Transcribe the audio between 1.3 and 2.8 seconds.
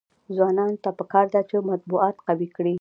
ده چې، مطبوعات قوي کړي.